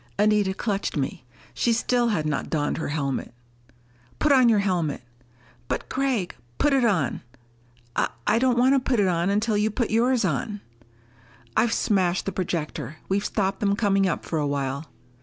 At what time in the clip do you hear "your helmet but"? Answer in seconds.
4.49-5.89